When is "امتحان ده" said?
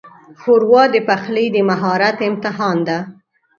2.29-2.97